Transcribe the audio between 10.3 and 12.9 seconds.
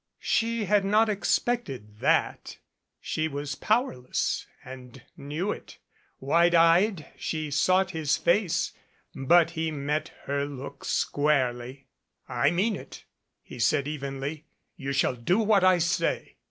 look squarely. "I mean